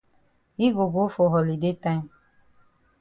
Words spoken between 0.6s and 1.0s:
go